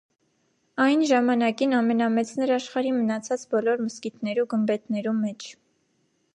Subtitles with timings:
[0.85, 5.51] Այն ժամանակին ամենամեծն էր աշխարհի մնացած բոլոր մզկիթներու գմբէթներու մէջ։